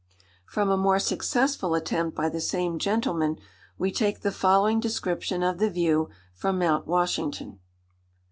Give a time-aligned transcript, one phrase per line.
[0.47, 3.37] From a more successful attempt by the same gentleman,
[3.77, 7.59] we take the following description of the view from Mount Washington.